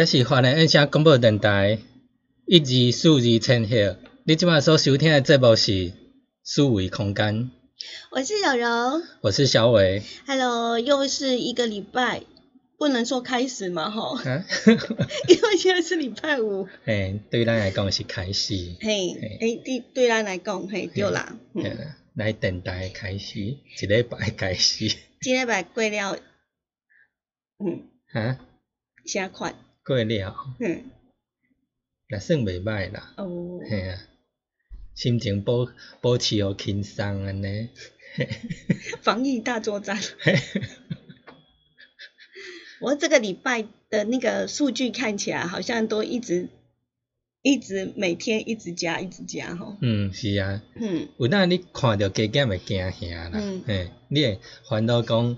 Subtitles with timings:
[0.00, 1.78] 这是华人印象广播电台
[2.46, 3.98] 一二四二千赫。
[4.24, 5.92] 你即摆所收听的节目是
[6.42, 7.50] 思维空间。
[8.10, 10.02] 我是小柔，我是小伟。
[10.26, 12.22] Hello，又是一个礼拜，
[12.78, 14.42] 不能说开始嘛吼，啊，
[15.28, 16.66] 因为现在是礼拜五。
[16.86, 21.36] 嘿，对咱来讲是开始，嘿嘿，诶，对对咱来讲，嘿，对啦。
[21.54, 26.18] 嘿嗯，来电台的开始，一礼拜的开始，今礼拜过了，
[27.58, 27.82] 嗯，
[28.14, 28.38] 啊，
[29.04, 29.54] 啥款？
[29.90, 30.84] 过了，嗯，
[32.08, 33.12] 也算袂歹啦。
[33.16, 33.98] 哦，嘿啊，
[34.94, 35.66] 心情保
[36.00, 37.70] 保持好轻松安尼。
[39.02, 39.98] 防疫大作战。
[42.80, 46.48] 我这个礼拜的那个数据看起来好像都一直
[47.42, 49.76] 一直每天一直加一直加吼。
[49.82, 50.62] 嗯，是啊。
[50.76, 55.36] 嗯，有当你看到加减会惊吓啦，嗯嘿，你会烦恼讲，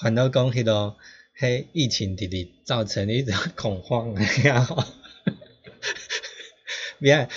[0.00, 0.96] 烦恼讲迄落，
[1.40, 4.84] 迄疫情直直造成你一种 恐慌啊，然后，
[6.98, 7.28] 别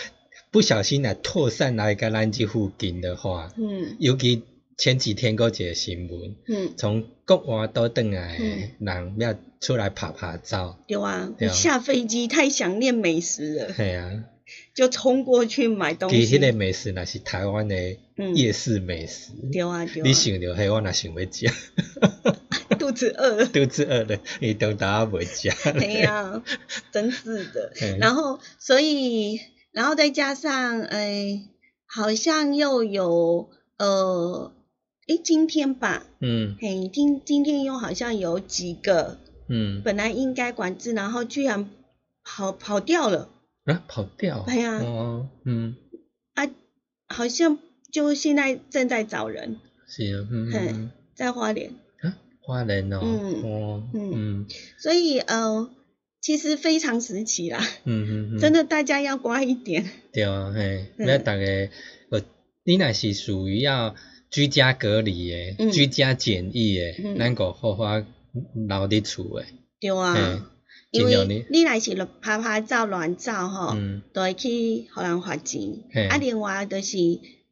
[0.51, 3.95] 不小心来扩散来个咱这附近的话，嗯。
[3.99, 4.43] 尤其
[4.77, 14.25] 前几天有一个新闻，嗯，从国外倒转来的嗯人要出来拍拍照，对啊，下飞机太想念美食了，嘿啊，
[14.73, 16.17] 就冲过去买东西。
[16.17, 17.75] 其实迄个美食那是台湾的
[18.17, 21.47] 嗯夜市美食，对啊对啊，你想着嘿我若想要食。
[22.79, 23.45] 肚子饿了。
[23.45, 25.49] 肚子饿了，伊都打袂食。
[25.73, 26.43] 对呀、
[26.91, 27.71] 真是的。
[27.81, 29.39] 嗯然后，所以，
[29.71, 31.43] 然后再加上，哎，
[31.85, 34.51] 好像又有，呃，
[35.07, 41.69] 诶，今天吧，嗯嘿，今今天又好像有几个嗯，本来应该管制，然后居然
[42.23, 43.29] 跑跑掉了
[43.65, 44.41] 啊，跑掉。
[44.47, 44.79] 哎呀。
[44.79, 45.75] 哦，嗯，
[46.33, 46.49] 啊，
[47.07, 47.57] 好像
[47.91, 49.57] 就现在正在找人，
[49.87, 51.71] 是啊，嗯嗯在花莲。
[52.01, 54.11] 啊，花莲哦，嗯哦，嗯。
[54.13, 54.47] 嗯。
[54.77, 55.69] 所以，呃，
[56.21, 59.85] 其实非常时期啦，嗯嗯嗯，真的大家要乖一点。
[60.11, 61.07] 对啊，嘿，嗯。
[61.07, 61.69] 要逐个，
[62.09, 62.21] 呃，
[62.65, 63.95] 你那是属于要
[64.29, 65.71] 居家隔离诶、嗯。
[65.71, 67.17] 居家检疫的，嗯。
[67.17, 69.45] 咱个好好留伫厝诶，
[69.79, 70.13] 对啊。
[70.13, 70.41] 嘿，
[70.93, 75.79] 因为你若是了拍拍照、乱照吼，嗯都会去互人罚钱。
[76.09, 76.97] 啊，另外就是，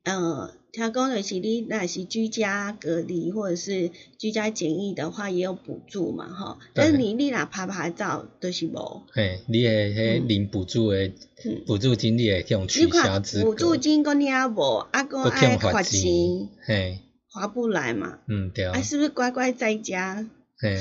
[0.04, 3.90] 呃，听讲就是你若是居家隔离或者是
[4.20, 6.60] 居家检疫的话，也有补助嘛，吼。
[6.74, 9.04] 但是你你若拍拍照都是无。
[9.12, 11.08] 嘿，你诶迄嗯领补助的
[11.44, 18.20] 嗯补助金，你会向你取消看资格，补助金讲你也无，啊，个搁爱罚钱，嘿，划不来嘛。
[18.28, 20.28] 嗯对啊啊，，是不是乖乖在家。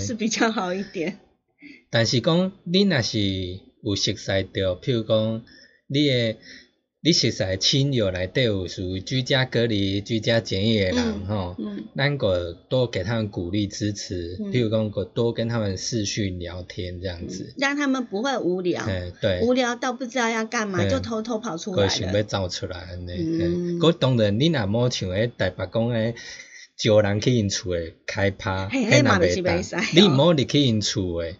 [0.06, 1.18] 是比较好一点？
[1.90, 3.18] 但是讲，你若是
[3.82, 4.14] 有熟悉
[4.52, 5.42] 着，譬如讲，
[5.86, 6.36] 你诶
[7.02, 11.84] 你熟悉亲友内底有属于居家隔离、居家检疫诶人嗯吼，嗯。
[11.96, 14.52] 咱个多给他们鼓励支持，嗯。
[14.52, 22.22] 譬如讲个多跟他们视讯聊天这样子，让他们不会无聊，哎、对，无聊到不知道要干嘛，嗯就偷偷跑出来个想要。
[22.22, 23.12] 走出来安尼。
[23.14, 23.78] 嗯。
[23.78, 26.14] 嗯，当然你若无像迄台北讲诶，
[26.76, 29.80] 招人去因厝诶开趴，嘿迄若迄嘛就是袂使哦。
[29.94, 31.36] 你毋好入去因厝诶。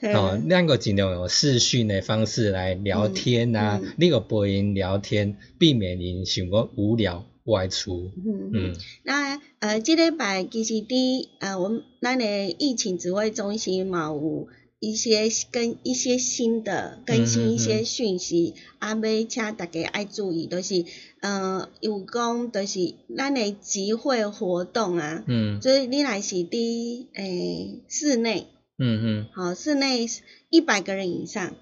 [0.00, 8.10] 嗯 哦，咱个尽量用视讯的方式来聊天啊，嗯嗯你个陪因聊天，避免因想讲无聊外出。
[8.16, 8.76] 嗯嗯。
[9.04, 14.48] 那呃，这礼拜其实伫呃，我们咱的疫情指挥中心嘛有
[14.80, 20.84] 一些跟一些新的更新一些讯息，啊，要请大家爱注意，就是
[21.20, 25.58] 呃，有讲就是咱的集会活动啊，嗯。
[25.60, 28.46] 就是你若是伫诶室内，
[28.78, 30.06] 嗯嗯好、室内
[30.50, 31.54] 一百个人以上，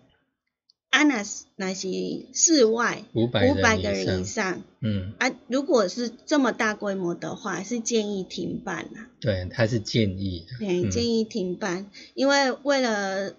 [0.90, 1.88] 啊，若是那是
[2.32, 4.62] 室外五百五百个人以上。
[4.80, 10.58] 嗯，啊，如果是这么大规模的话，是建议停办啊，对，他是建议的。
[10.58, 10.90] 对，嗯。
[10.90, 13.34] 建议停办，因为为了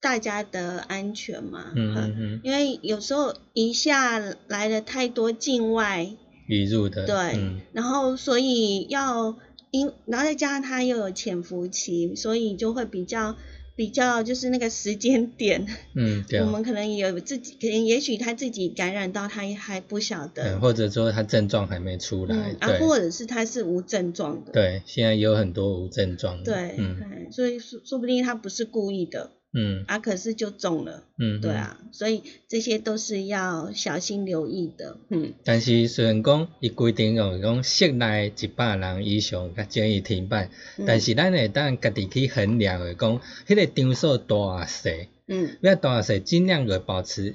[0.00, 4.18] 大家的安全嘛，嗯嗯嗯，因为有时候一下
[4.48, 6.10] 来了太多境外，
[6.48, 7.06] 移入的。
[7.06, 7.60] 对，嗯。
[7.72, 9.36] 然后所以要
[9.70, 13.36] 因，然后再加上它又有潜伏期，所以就会比较
[13.76, 16.44] 比较就是那个时间点，嗯，对啊。
[16.46, 24.52] 我们可能也有自己，可能也许他自己感染到，他还不晓得，嗯，或者说他症状还没出来，嗯啊，或者是他是无症状的。
[24.52, 26.52] 对，现在有很多无症状的。
[26.52, 29.84] 对，嗯嗯所以说说不定他不是故意的嗯。
[29.86, 35.32] 啊，可是就中了，嗯，对啊，所以这些都是要小心留意的，嗯。
[35.44, 40.84] 但是虽然讲伊规定用讲室内一百人以上，较建议停办，嗯。
[40.86, 45.56] 但是咱会当家己去衡量的，讲迄个场所大细，嗯。
[45.60, 47.34] 要大细尽量的保持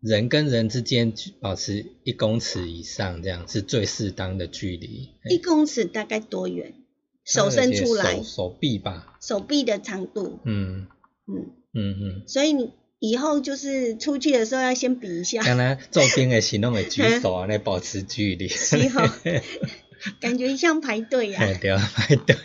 [0.00, 5.10] 人跟人之间保持一公尺以上，这样是最适当的距离。
[5.30, 6.74] 一公尺大概多远？
[7.24, 10.88] 手伸出来手，手臂吧，手臂的长度，嗯
[11.26, 12.22] 嗯，嗯嗯。
[12.26, 18.48] 所以你以后就是出去的时候要先比一下，当然做兵的行动会举 手啊，来保持距离。
[18.48, 19.10] 是哦
[20.20, 22.36] 感觉像排队呀、嘿对，排队。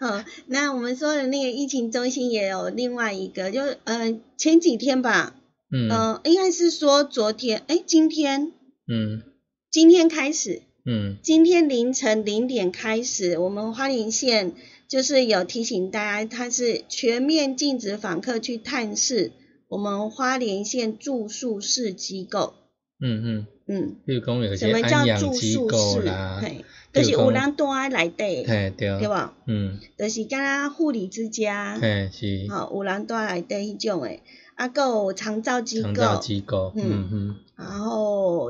[0.00, 5.34] 好，那我们说的那个疫情中心也有另外一个，就呃前几天吧，
[5.70, 8.52] 嗯呃应该是说昨天，哎今天
[8.88, 9.22] 嗯
[9.70, 14.54] 今天开始，嗯今天凌晨零点开始，我们花莲县
[14.92, 19.32] 就是有提醒大家，它是全面禁止访客去探视
[19.68, 22.52] 我们花莲县住宿式机构。
[23.00, 25.66] 嗯嗯，嗯，比如讲有什些么叫住安养机宿室？
[25.70, 26.62] 构啦，嘿，
[26.92, 29.32] 就是有人住在内底，嘿对，对吧？
[29.46, 34.22] 嗯，就是敢若护理之家，嘿是吼、有人住在内底迄种诶，
[34.56, 37.91] 啊，还有长照机长照构，机构，嗯嗯嗯然后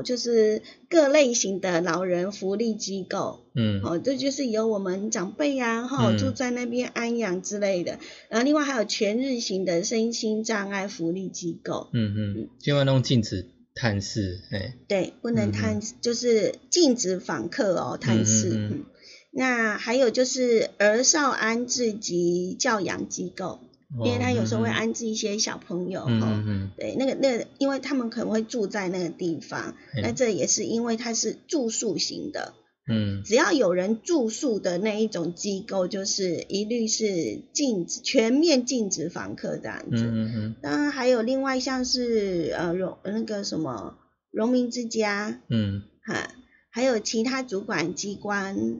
[0.03, 3.81] 就是各类型的老人福利机构，嗯。
[3.81, 6.17] 哦，这就是有我们长辈啊，哈、嗯。
[6.17, 7.97] 住在那边安养之类的。
[8.29, 18.49] 然后另外还有全日型的身心障碍福利机构，嗯嗯，千万弄禁止探视，嘿，对，不能嗯探，就是禁止访客哦，探视。
[18.49, 18.85] 嗯。
[19.35, 23.61] 那还有就是儿少安置及教养机构，
[23.99, 26.71] 因为他有时候会安置一些小朋友哈、嗯嗯。
[26.77, 32.53] 对，那个那个，因为他们可能会住在那个地方，嗯那这也是因为它是住宿型的，
[32.89, 33.23] 嗯。
[33.23, 40.55] 只要有人住宿的那一种机构，就是一律是禁止全面禁止访客这样嗯子。
[40.61, 43.97] 当然还有另外像是呃荣那个什么
[44.31, 45.83] 荣民之家嗯。
[46.05, 46.33] 哈，
[46.71, 48.79] 还有其他主管机关。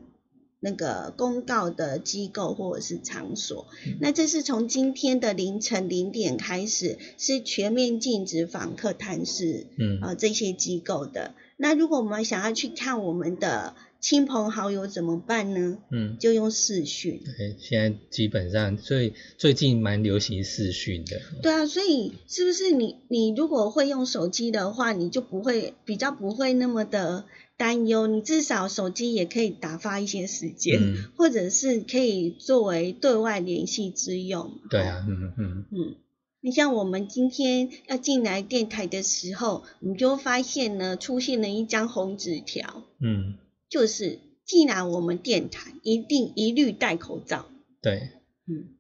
[0.63, 11.35] 那个公告的机构或者是场所，嗯那这是从今天的凌晨零点开始，是全面禁止访客探视嗯呃这些机构的。
[11.57, 15.77] 那如果我们想要去看我们的亲朋好友怎么办呢？
[15.89, 17.21] 嗯，就用视讯。
[17.23, 27.23] 对，现在基本上最最近蛮流行视讯的，对啊，所以是不是你你如果会用手机的话，你就不会比较不会那么的
[27.57, 31.11] 担忧，你至少手机也可以打发一些时间，嗯。
[31.15, 34.59] 或者是可以作为对外联系之用。
[34.69, 35.65] 对啊，嗯嗯。
[35.71, 35.95] 嗯，
[36.41, 43.37] 你像我们今天要进来电台的时候，我们就发现呢，出现了一张红纸条，嗯，
[43.69, 47.47] 就是进来我们电台一定一律戴口罩。
[47.81, 48.09] 对，
[48.45, 48.75] 嗯，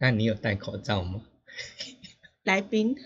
[0.00, 1.22] 那你有戴口罩吗？
[2.42, 2.96] 来宾，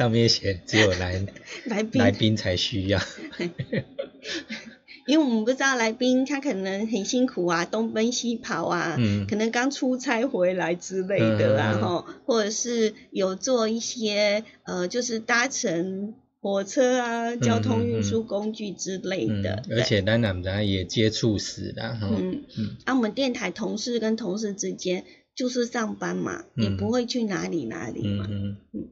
[0.00, 1.22] 上面写只有来
[1.66, 2.98] 来宾，来宾才需要，
[5.06, 9.26] 因为我们不知道来宾他可能很辛苦啊，东奔西跑啊，嗯。
[9.26, 11.76] 可能刚出差回来之类的啊，嗯。
[11.76, 22.42] 嗯嗯哈、或者是有做一些呃，就是搭乘火车啊、交通运输工具之类嗯的，，而且当然咱也接触死啦，吼，嗯。
[22.56, 22.76] 嗯。
[22.86, 25.04] 啊，我们电台同事跟同事之间
[25.34, 26.64] 就是上班嘛，嗯。
[26.64, 28.56] 也不会去哪里哪里嘛，嗯。
[28.72, 28.88] 嗯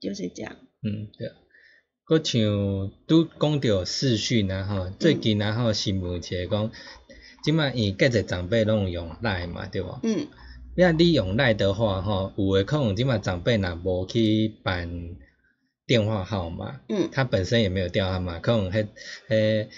[0.00, 0.56] 就是这样。
[0.82, 1.30] 嗯，对。
[2.06, 6.70] 佫像拄讲到视讯啊吼，最近啊吼新闻一个讲，
[7.44, 10.00] 即摆因介侪长辈拢用赖嘛，对无？
[10.02, 10.26] 嗯
[10.74, 15.16] 你啊，你用赖的话吼，有诶可能即摆长辈若无去办
[15.86, 18.86] 电话号码，嗯他本身也没有电话号码，可能迄
[19.28, 19.68] 迄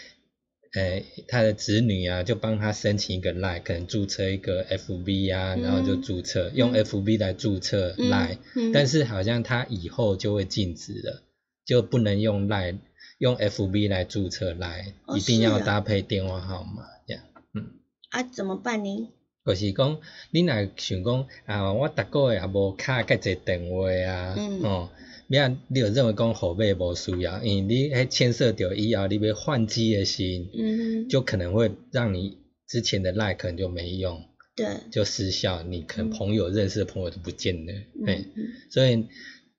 [0.74, 6.02] 诶他的子女啊，就帮他申请一个赖，可能注册一个 FB 啊，然后就嗯。
[6.02, 8.70] 注册、用 FB 来注册嗯赖、嗯。
[8.72, 11.22] 但是好像他以后就会禁止了，
[11.66, 12.78] 就不能用 Line
[13.18, 17.22] 用 FB 来注册赖，哦一定要搭配电话号码这样。
[17.54, 17.66] 嗯。
[18.10, 19.10] 啊，怎么办呢？
[19.44, 19.98] 就是讲，
[20.30, 24.62] 你若想讲啊，我逐个月也无卡介济电话啊，嗯。
[24.62, 24.90] 哦，
[25.32, 34.24] 你啊，你就认为讲后尾无需要，因为你迄牵涉到以后你要换机的时候，嗯，就可能会让你之前的 like 可能就没用，
[34.56, 37.72] 对，就失效，你可能朋友认识的朋友都不见了，
[38.04, 39.06] 嘿、嗯嗯所以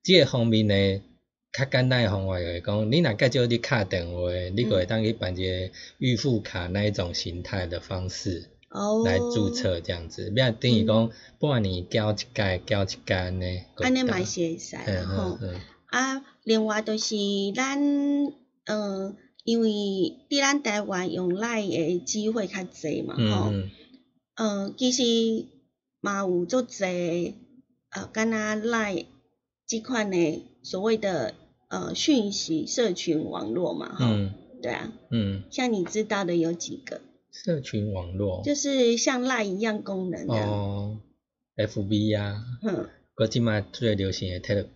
[0.03, 1.01] 这个方面呢，
[1.53, 8.49] 较简单的方法就是讲，你若介少你卡电话，你就会当去办一个预付卡那一种形态的方式。
[8.71, 13.45] 哦，来注册这样子，不要等于讲半年交一届，交一届呢。
[13.75, 15.37] 安尼嘛是会使啦嗯吼。
[15.87, 17.15] 啊，另外就是
[17.53, 17.77] 咱，
[18.65, 19.13] 呃，
[19.43, 19.69] 因为
[20.29, 23.69] 伫咱台湾用赖的机会较侪嘛，吼、嗯。
[24.35, 25.47] 呃，其实
[25.99, 27.33] 嘛有足侪，
[27.89, 29.05] 呃，敢若赖
[29.67, 31.33] 即款的所谓的
[31.67, 34.33] 呃讯息社群网络嘛，吼、嗯。
[34.61, 38.41] 对啊，嗯，像你知道的有几个，社群网络。
[38.43, 40.99] 就是像赖一样功能的，哦
[41.57, 44.67] ，FB 啊，嗯，国际嘛最流行的 Tele，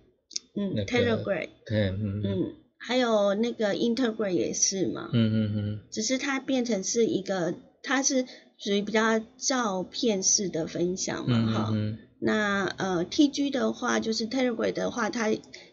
[0.56, 2.24] 嗯那个，Telegram，嗯嗯嗯。
[2.24, 5.80] 嗯，还有那个 Integram 也是嘛，嗯嗯嗯。
[5.92, 8.26] 只是它变成是一个，它是
[8.58, 11.98] 属于比较照片式的分享嘛，嗯哈、嗯。
[12.20, 15.30] 那呃，T G 的话，就是 Telegram 的话，它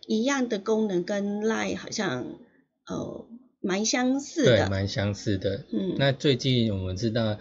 [0.07, 2.25] 一样的功能跟 Line 好像
[2.87, 3.27] 呃
[3.63, 5.65] 蛮相似对，的，蛮相似的。
[5.71, 7.39] 嗯，那最近我们知道，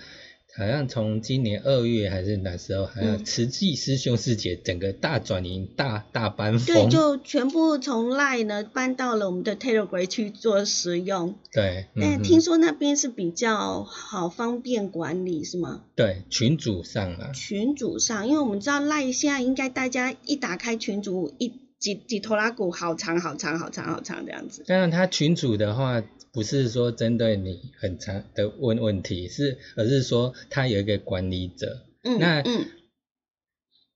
[0.56, 11.36] 好像从今年二月还是哪时候，好像嗯慈济师兄师姐整个大转移、大大搬对，就全部从 Line 呢搬到了我们的 Telegram 去做使用。
[11.54, 15.84] 对，那听说那边是比较好方便管理，是吗？
[15.96, 24.64] 对群组上啊，群组上，因为我们知道 Line 现在应该大家一打开群组，一几几头拉骨好长好长好长好长这样子。
[24.68, 31.88] 当然，他群主的话，不是说针对你很长的问问题，是而是说他有一个管理者。
[32.04, 32.68] 嗯，那嗯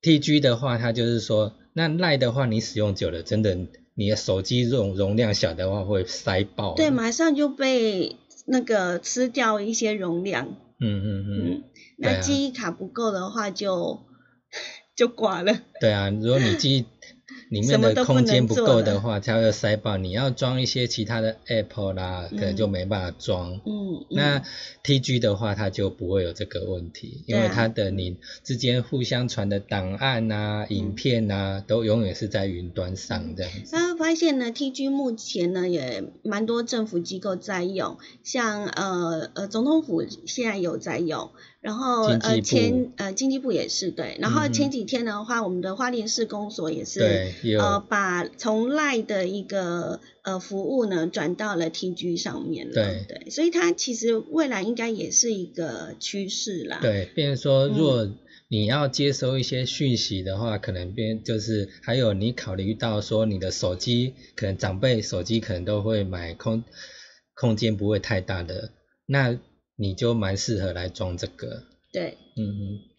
[0.01, 3.57] T G 的话，它就是说，那赖的话，你使用久了，真的
[3.93, 6.75] 你的手机容容量小的话会塞爆。
[6.75, 8.15] 对，马上就被
[8.45, 10.57] 那个吃掉一些容量。
[10.79, 11.63] 嗯嗯嗯，
[11.97, 14.01] 那记忆卡不够的话就
[14.95, 15.61] 就挂了。
[15.81, 16.85] 对啊，如果你记忆
[17.49, 19.97] 里面的空间不够的话，它会塞爆。
[19.97, 23.61] 你要装一些其他的 App 啦，可能就嗯没办法装。
[23.65, 24.43] 嗯，嗯那
[24.83, 33.69] T G 的话，它就不会有这个问题，因为它的你之间互相传的档案啊、影嗯片啊，都永远是在云端上这样子。
[33.71, 41.31] 那发现呢，TG 目前呢也蛮多政府机构在用，像呃呃总统府现在有在用，
[41.65, 57.73] 然后呃前呃经济部也是对，然后前几天的话，我们的花莲市公所也是呃把从赖的一个呃服务呢转到了 TG 上面了，对对，所以它其实未来应该也是一个趋势啦，对，变成说，嗯。
[57.75, 58.11] 如果
[58.47, 66.63] 你要接收一些讯息的话，可能变就是还有你考虑到说你的手机，可能长辈手机可能都会买空
[67.33, 68.69] 空间不会太大的，
[69.07, 69.35] 那
[69.77, 72.17] 你就蛮适合来装这个，对。
[72.35, 72.94] 嗯嗯。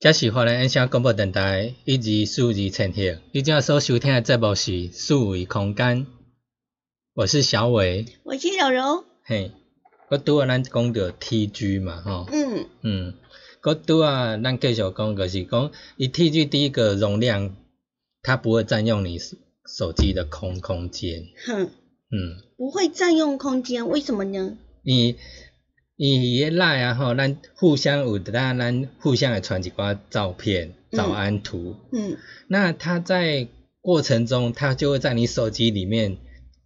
[0.00, 6.06] 这是华人音响广播电台一二四二千赫，你正所收听的节目是数维空间，
[7.12, 8.06] 我是小伟。
[8.22, 9.04] 我是柔柔。
[9.24, 9.50] 嘿，
[10.08, 12.66] 我拄啊，咱讲到 TG 嘛，吼，嗯。
[12.80, 13.14] 嗯，
[13.62, 17.54] 我拄啊，咱继续讲，就是讲，伊 TG 第一个容量，
[18.22, 19.36] 它不会占用你手
[19.66, 21.64] 手机的空空间，哼，
[22.10, 24.56] 嗯，不会占用空间，为什么呢？
[24.82, 25.16] 伊
[26.02, 32.16] 伊迄赖啊吼，咱互相有得咱咱互相会传一寡照片、早安图，嗯。
[32.48, 33.48] 那他在
[33.82, 36.16] 过程中，他就会在你手机里面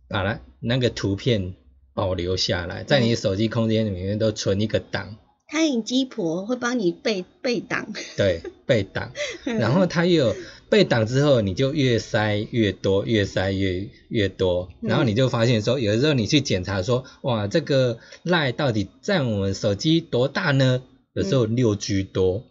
[0.08, 1.54] 把它那个图片
[1.94, 5.16] 保留下来，在你手机空间里面都存一个档，
[5.48, 9.10] 他影机婆会帮你背背档，对，备档。
[9.44, 10.36] 然后他又有
[10.68, 20.82] 备档之后，你就越塞越多，越塞越越多，然后你就发现说，有的时候你去检查说，哇，这个赖到底占我们手机多大呢？
[21.12, 22.44] 有时候六 G 多，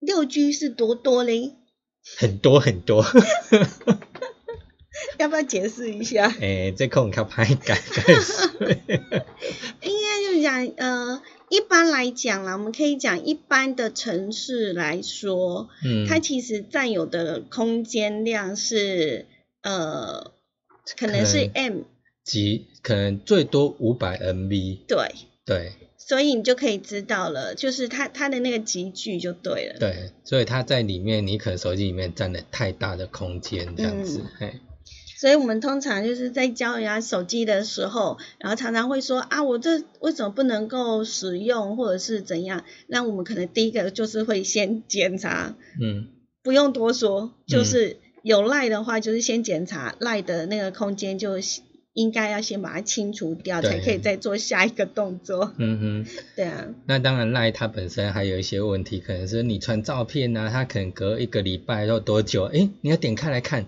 [0.00, 1.52] 六 G 是多多嘞？
[2.18, 3.04] 很多很多。
[5.18, 6.28] 要不要解释一下？
[6.40, 7.78] 诶、 这空较歹改。
[9.82, 19.26] 应该就是讲，呃，一般来讲啦，我们可以讲一般的城市来说，嗯，它其实占有的空间量是，
[19.60, 20.32] 呃，
[20.96, 21.82] 可能是 M，
[22.24, 25.72] 级可能最多五百 MB，对，对。
[25.98, 29.78] 所以你就可以知道了，就是它它的那个集聚就对了。
[29.78, 34.26] 对，所以它在里面，你可能手机里面占了太大的空间，这样子，嗯。
[34.38, 34.54] 嘿，
[35.22, 42.64] 所以我们通常就是在教人家手机的时候，然后常常会说啊，我这为什么不能够使用，或者是怎样？
[42.88, 46.08] 那我们可能第一个就是会先检查，嗯，
[46.42, 51.36] 不用多说，就是有赖的话，就是先检查赖的那个空间，就
[51.92, 55.52] 应该要先把它清除掉，才可以再做下一个动作。
[55.56, 63.66] 嗯哼， 对啊，那当然赖它本身还有一些问题，可能是你传照片啊，它可能隔一个礼拜或多久，诶，你要点开来看，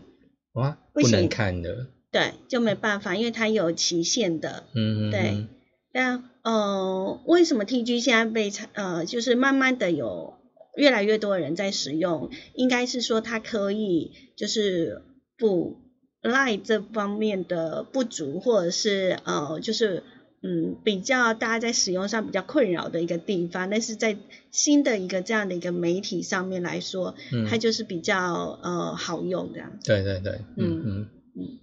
[0.54, 4.64] 哇，不不能行看的，对，就没办法，因为它有期限的。
[4.74, 5.48] 嗯哼对哼，
[5.92, 10.34] 那呃，为什么 TG 现在被呃，就是慢慢的有
[10.76, 12.30] 越来越多人在使用？
[12.54, 15.02] 应该是说它可以就是
[15.38, 15.76] 补
[16.22, 20.02] Line 这方面的不足，或者是呃，就是
[20.44, 23.70] 嗯比较大家在使用上比较困扰的一个地方。
[23.70, 24.18] 但是在
[24.50, 29.72] 新的一个这样的一个媒体上面来说，嗯它就是比较呃好用这样。
[29.83, 31.59] 对对对，嗯嗯嗯嗯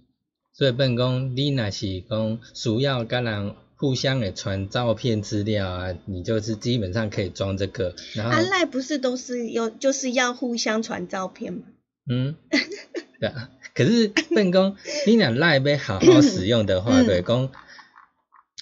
[0.52, 11.62] 所以变讲，你若是讲需要跟人互相的传照片资料啊，你就是基本上可以装这个，然后、啊，Line 不是都是要就是要互相传照片吗？
[12.10, 12.34] 嗯，
[13.20, 13.50] 对啊。
[13.74, 17.50] 可是变讲，你若赖要好好使用的话，嗯就是讲，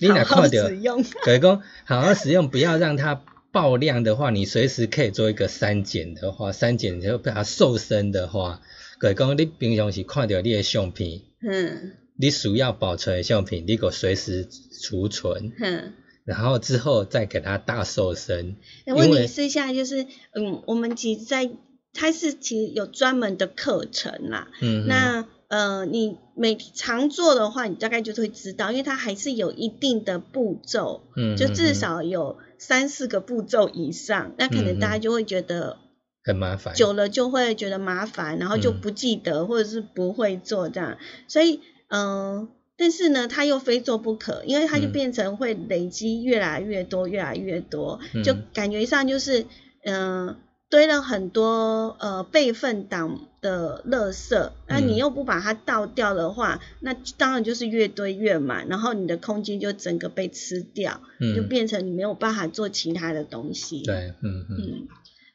[0.01, 1.03] 你若好好看到，使用。
[1.25, 8.61] 就是讲好好使用，不要让它爆量的话，你随时可以做一个删减的话，删减就把它瘦身的话，
[8.99, 11.21] 可以讲你平常是看到你的相片。
[11.43, 14.47] 嗯你需要保存的相片，你给我随时
[14.83, 18.57] 储存，嗯，然后之后再给它大瘦身。
[18.85, 21.51] 那问因为题是现在就是，嗯，我们其实在
[21.95, 24.49] 它是其实有专门的课程啦。
[24.61, 31.75] 嗯，那呃，你每常做的话，你大概就会知道，因为它还是有一定的步骤，嗯就至嗯。
[31.75, 35.01] 少有三四个步骤以上，那可能大家嗯。
[35.01, 35.79] 就会觉得
[36.23, 36.73] 很麻烦。
[36.75, 38.81] 久了就会觉得麻烦，然后就嗯。
[38.81, 42.01] 不记得、或者是不会做这样，所以嗯、
[42.43, 44.93] 呃但是呢，它又非做不可，因为它就嗯。
[44.93, 48.23] 变成会累积越来越多，越来越多，嗯。
[48.23, 49.45] 就感觉上就是
[49.83, 50.37] 嗯、呃
[50.71, 63.83] 堆了很多呃备份档的垃圾，那你嗯又不把它倒掉的话，那当然就是越堆越满，然后你的空间就整个被吃掉，就嗯，变成你没有办法做其他的东西。
[63.83, 64.57] 对，嗯嗯。
[64.59, 64.89] 嗯，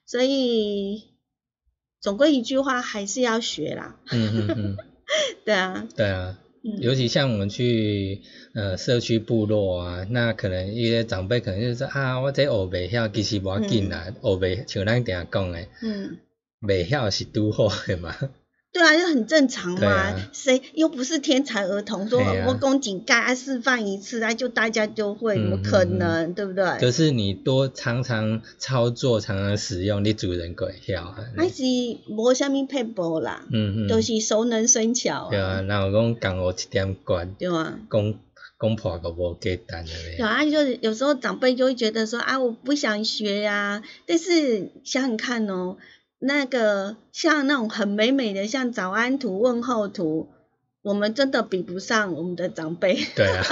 [0.06, 1.04] 所以
[2.00, 3.96] 总归一句话，还是要学啦。
[4.12, 4.78] 嗯嗯嗯，
[5.46, 6.39] 对啊，对啊。
[6.63, 8.22] 嗯，尤其像我们去
[8.56, 16.18] 呃社区部落啊，那可能一些长辈可能就是说啊，我这学袂晓，其实无要紧啦，学袂像咱定下讲的，嗯，
[16.65, 18.15] 袂晓是拄好诶嘛。
[18.73, 20.13] 对啊，就很正常嘛。
[20.34, 26.34] 谁、又不是天才儿童，说我公井盖啊示范一次，那就大家就会，怎么嗯可嗯嗯能？
[26.34, 26.78] 对不对？
[26.82, 31.15] 就是你多常常操作，常常使用，你主人会晓啊。
[31.38, 31.63] 还是
[32.10, 37.80] 无虾米配博啦，嗯嗯，都是熟能生巧对啊，然后讲讲我一点关，对啊。
[37.89, 38.13] 讲
[38.60, 40.17] 讲破个无简单的咧。
[40.19, 45.78] 有啊，就是有时候长辈就会觉得说啊，我不想学呀、但是想想看哦，
[46.25, 50.29] 那个像那种很美美的，像早安图、问候图，
[50.86, 53.43] 我们真的比不上我们的长辈，对啊，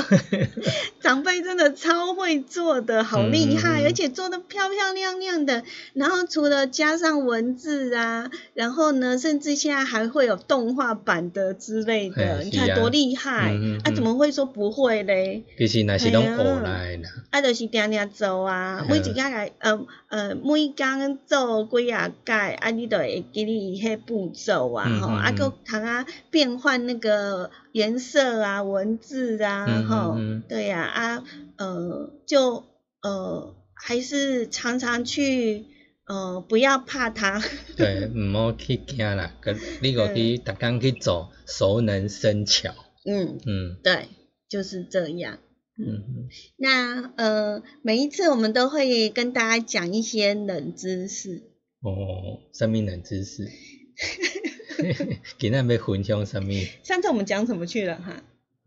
[1.02, 5.64] 长辈真的超会做的，好厉害，而且做的漂漂亮亮的。
[5.94, 13.52] 然后除了加上文字啊，然后呢，甚至现在还会有动画版的之类的，啊你看多厉害！
[13.58, 13.96] 嗯嗯嗯。
[13.96, 15.44] 怎么会说不会嘞？
[15.58, 25.36] 其实那是拢学来的，啊，就是定定做啊，每一家来，呃呃，每工做几啊改，啊，你就会记哩迄步骤啊，吼、啊，嗯嗯。
[25.36, 27.23] 嗯佮通啊变换那个
[27.72, 30.38] 颜色啊、文字啊，嗯吼、嗯。
[30.38, 31.24] 嗯对呀、啊，
[31.58, 32.64] 呃，就
[33.02, 35.66] 呃，还是常常去，
[36.06, 37.42] 呃，不要怕它，
[37.78, 42.74] 对，唔好去惊啦，佮你个去逐工去做，熟能生巧，
[43.06, 43.78] 嗯，嗯。
[43.84, 44.08] 对，
[44.50, 45.40] 就是这样。
[45.78, 46.30] 嗯。
[46.58, 51.44] 那呃，每一次我们都会跟大家讲一些冷知识。
[51.82, 53.44] 哦，生命冷知识，
[55.40, 56.54] 今仔要分享什么？
[56.84, 58.24] 上次我们讲什么去了哈？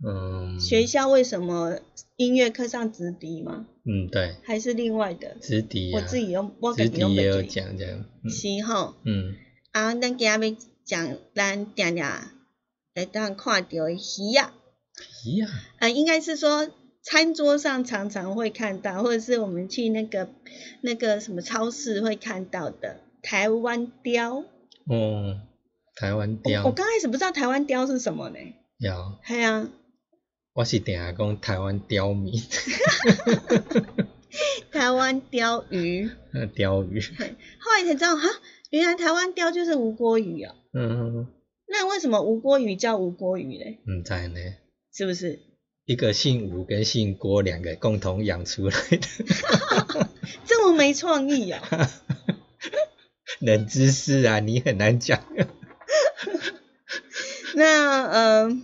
[0.07, 1.79] 嗯，学校为什么
[2.17, 3.67] 音乐课上直笛吗？
[3.85, 5.37] 嗯对，还是另外的？
[5.41, 7.87] 直笛啊，我自己用，我自直笛也有讲的。
[7.87, 9.35] 讲，嗯是吼，嗯
[9.73, 12.05] 啊，咱今日要讲咱定定
[12.95, 14.53] 会当看到的鱼啊，
[15.25, 16.69] 咦呀，啊，应该是说
[17.03, 20.29] 餐桌上常常会看到，或者是我们去那个
[20.83, 24.45] 那个什么超市会看到的台湾雕。
[24.89, 25.41] 哦，
[25.97, 28.37] 台湾雕我雕，刚开始不知道台湾雕是什么呢？
[28.79, 29.69] 有，系啊，
[30.53, 32.43] 我是定下讲台湾雕迷，
[34.71, 36.11] 台湾鲷鱼。
[36.35, 38.29] 呃鲷鱼，后来才知道，哈，
[38.71, 40.55] 原来台湾鲷就是吴郭鱼哦。
[40.75, 41.27] 嗯，
[41.67, 43.79] 那为什么吴郭鱼叫吴郭鱼嘞？
[43.87, 44.39] 唔知呢，
[44.93, 45.41] 是不是？
[45.87, 48.99] 一个姓吴跟姓郭两个共同养出来的
[50.45, 51.63] 这么没创意啊。
[53.39, 55.23] 冷知识啊，你很难讲。
[57.57, 58.63] 那呃，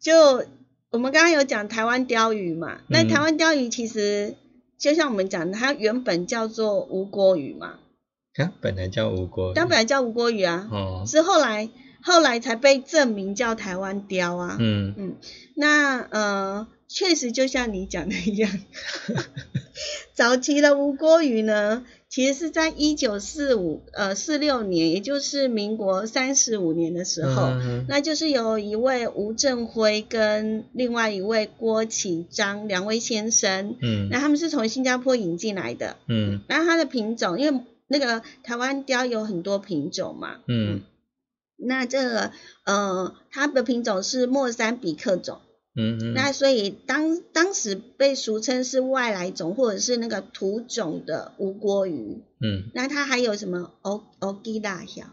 [0.00, 0.42] 就
[0.90, 3.08] 我们刚刚有讲台湾鲷鱼嘛，那嗯。
[3.08, 4.34] 台湾鲷鱼其实
[4.78, 7.78] 就像我们讲的，它原本叫做吴郭鱼嘛，
[8.38, 11.68] 啊，本来叫吴郭鱼，它本来叫吴郭鱼啊，哦，是后来
[12.02, 14.56] 后来才被证明叫台湾鲷啊。
[14.58, 14.94] 嗯。
[14.96, 15.16] 嗯，
[15.54, 18.50] 那呃，确实就像你讲的一样，
[20.14, 34.08] 早期的吴郭鱼呢，其实是在一九四五呃四六年，也就是民国三十五年的时候，嗯那就是由一位吴振辉跟另外一位郭启章两位先生，嗯。
[34.10, 36.40] 那他们是从新加坡引进来的，嗯。
[36.48, 40.82] 那它的品种，因为那个台湾雕有很多品种嘛，嗯。
[41.58, 42.30] 那这个
[42.64, 45.40] 呃，它的品种是莫桑比克种。
[45.76, 55.04] 嗯嗯，那所以当当时被俗称是外来种或者是那个土种的吴郭鱼，嗯，那它还有什么欧欧基拉晓？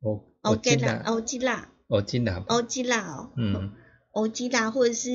[0.00, 3.72] 我欧基拉我知道，欧基拉我知道，欧基拉哦，嗯。
[4.12, 5.08] 欧基拉或者是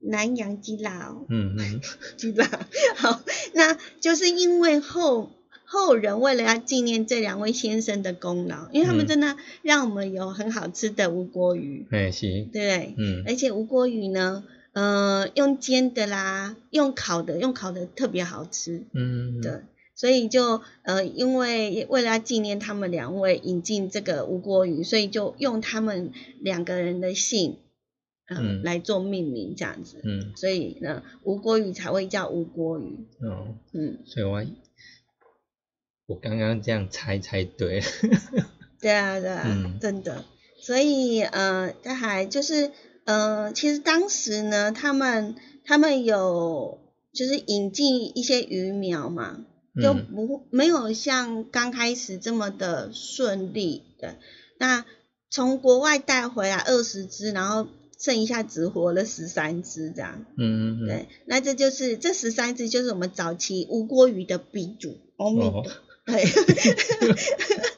[0.00, 1.80] 南洋基拉哦，嗯嗯。
[2.16, 2.48] 基拉。
[2.96, 3.20] 好，
[3.52, 5.30] 那就是因为后
[5.70, 12.94] 后人为了要纪念这两位先生的功劳，因为他们嗯真的让我们有很好吃的吴郭鱼，哎是，对不对？
[12.96, 19.60] 嗯而且吴郭鱼呢，呃，用煎的啦，用烤的，用烤的特别好吃，嗯，对。
[19.94, 27.56] 所以就呃，因为为了要纪念他们两位引进这个吴郭鱼，所以就用他们两个人的姓，
[28.28, 30.00] 呃、嗯来做命名这样子。
[30.04, 33.06] 嗯所以呢，吴郭鱼才会叫吴郭鱼。
[33.20, 34.44] 哦，嗯，所以我
[36.08, 37.86] 我刚刚这样猜猜对了，
[38.80, 40.24] 对啊，对啊，嗯真的。
[40.58, 42.70] 所以呃，这还就是
[43.04, 45.34] 呃，其实当时呢，他们
[45.66, 46.78] 他们有
[47.12, 49.44] 就是引进一些鱼苗嘛，
[49.82, 54.16] 就嗯不没有像刚开始这么的顺利的。
[54.58, 54.86] 那
[55.28, 57.68] 从国外带回来二十只，然后
[57.98, 60.24] 剩一下只活了十三只这样。
[60.38, 65.72] 嗯嗯对，那这就是这十三只就是我们早期无锅鱼的鼻祖，欧米哦，对，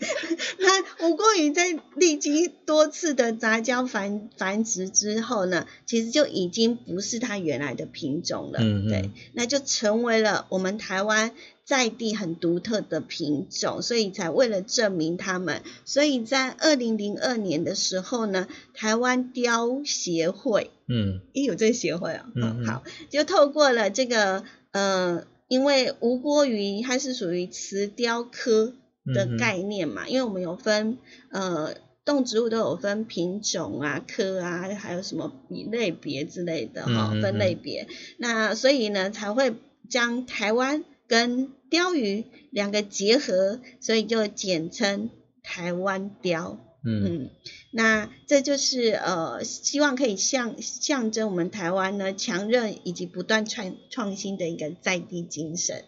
[0.58, 8.88] 那吴郭鱼在历经多次的杂交繁繁殖之后呢，其实就已经不是它原来的品种了，嗯嗯。
[8.88, 11.32] 对，那就成为了我们台湾
[11.64, 21.20] 在地很独特的品种，所以才为了证明它们，所以在二零零二年的时候呢，台湾雕协会嗯。
[21.32, 22.66] 也有这个协会哦，嗯嗯嗯。
[22.66, 28.72] 好，就透过了这个呃，因为吴郭鱼它是属于瓷雕科
[29.04, 30.96] 的概念嘛，因为我们有分
[31.32, 37.88] 呃动植物都有分品种啊、科啊，还有什么比类别之类的哈、分类别。
[38.16, 39.54] 那所以呢，才会
[39.88, 45.10] 将台湾跟鲷鱼两个结合，所以就简称
[45.42, 46.60] 台湾鲷。
[46.82, 47.30] 嗯，
[47.70, 55.84] 那这就是呃，希望可以象象征我们台湾呢强韧以及不断创创新的一个在地精神。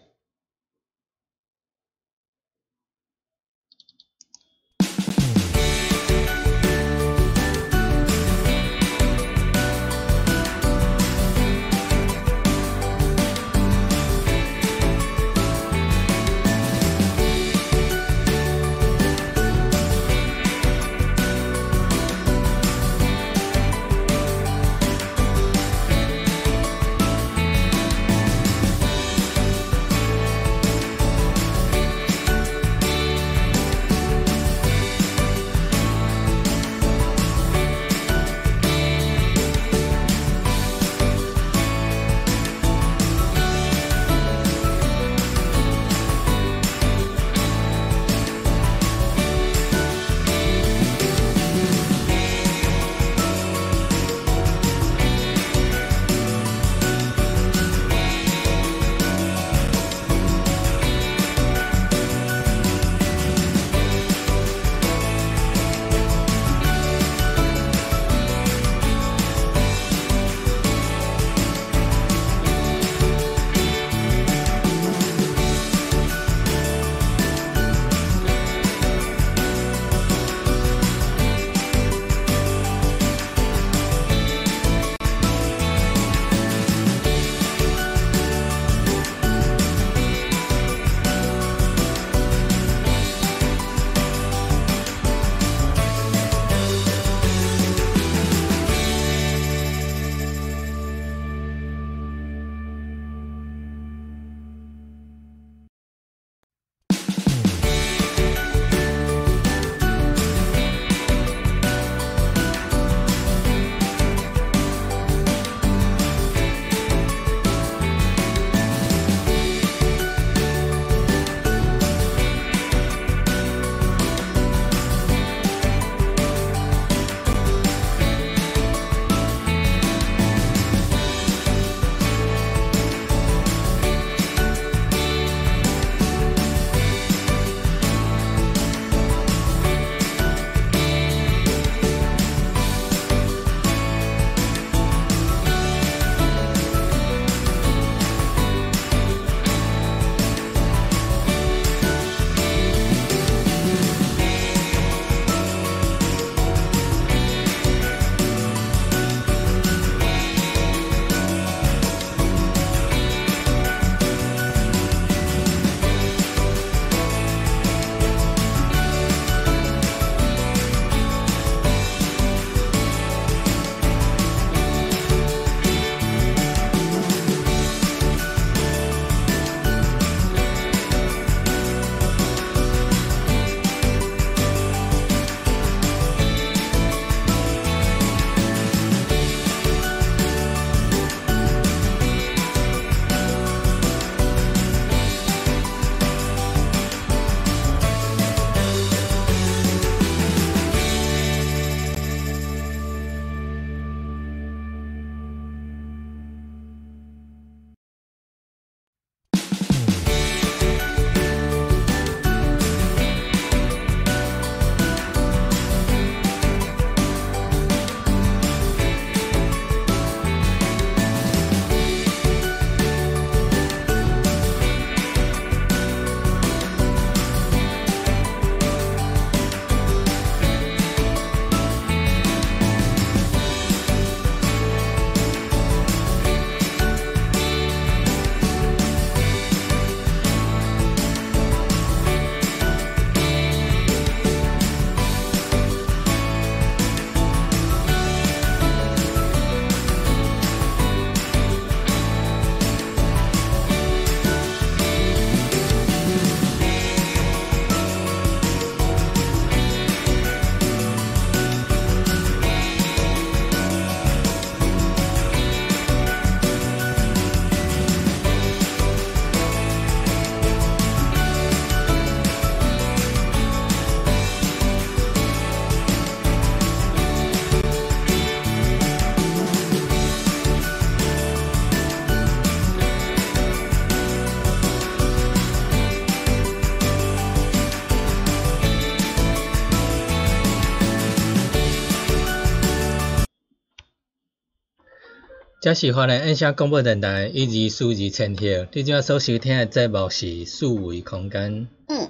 [295.63, 302.09] 这是华人印象广播电台一级数字千条，你今仔所收听的节目是数位空间，嗯。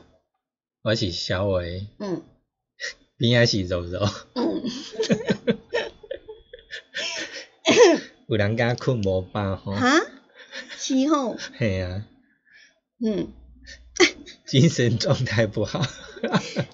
[0.82, 2.24] 我是小伟，嗯。
[3.16, 4.64] 边仔是柔柔，嗯，
[8.28, 10.00] 有人敢困无饱吼，哈，
[10.76, 12.08] 是吼，嘿啊，
[13.06, 13.28] 嗯，
[14.48, 15.86] 精神状态不好，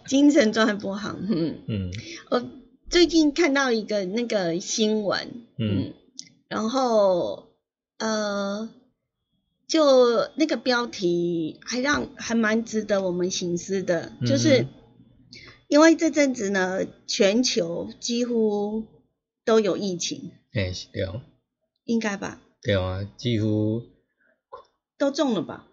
[0.07, 1.91] 精神状态不好，嗯，嗯。
[2.29, 2.41] 我
[2.89, 5.93] 最近看到一个那个新闻，嗯
[6.49, 7.53] 然后
[7.99, 8.69] 呃，
[9.67, 14.65] 就那个标题还让还蛮值得我们醒思的，嗯就是
[15.67, 18.83] 因为这阵子呢，全球几乎
[19.45, 21.21] 都有疫情，哎是对，哦
[21.85, 22.41] 应该吧？
[22.61, 23.83] 对啊，几乎
[24.97, 25.67] 都中了吧？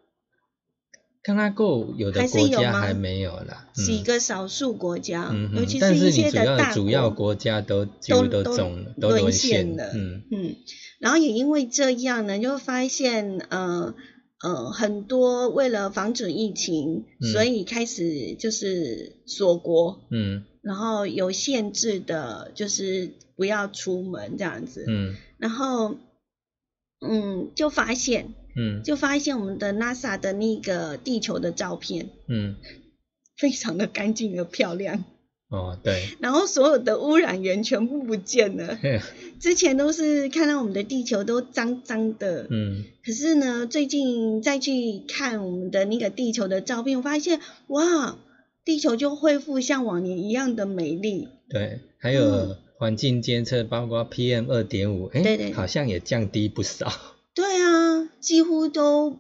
[1.26, 10.22] 刚刚够有的国家还没有啦，几个少数国家，嗯尤其是你主些的大要主要国国家都几乎都都中了，都沦沦陷了，嗯。
[10.30, 10.54] 嗯，
[11.00, 13.92] 然后也因为这样呢，就会发现呃
[14.40, 17.32] 呃很多为了防止疫情，嗯。
[17.32, 20.44] 所以开始就是锁国，嗯。
[20.62, 25.16] 然后有限制的，就是不要出门这样子，嗯。
[25.38, 25.96] 然后
[27.04, 28.82] 嗯就发现嗯。
[28.82, 32.57] 就发现我们的 NASA 的那个地球的照片嗯，
[33.36, 35.04] 非常的干净而漂亮，
[35.50, 38.78] 哦对，然后所有的污染源全部不见了。
[39.38, 42.84] 之前都是看到我们的地球都脏脏的，嗯。
[43.04, 48.16] 可是呢，最近再去看我们的那个地球的照片，我发现哇，
[48.64, 51.28] 地球就恢复像往年一样的美丽。
[51.48, 52.14] 对，还嗯。
[52.14, 56.90] 有环境监测，包括 PM 二点五，哎，好像也降低不少。
[57.37, 59.11] 对啊，几乎都，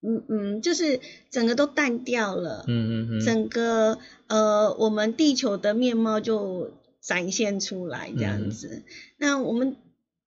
[0.00, 1.00] 嗯嗯，就是
[1.30, 8.84] 整个都淡掉了，嗯嗯嗯，整个呃，我们地球的面貌就展现出来这样子。
[9.18, 9.76] 那我们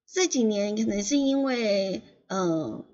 [0.08, 2.86] 这几年可能是因为呃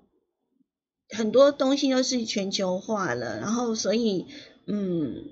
[1.10, 4.24] 很多东西都是全球化了，然后所以
[4.66, 5.24] 嗯，